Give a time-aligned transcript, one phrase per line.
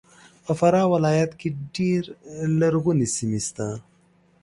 [0.45, 2.03] په فراه ولایت کې ډېر
[2.59, 3.67] لرغونې سیمې سته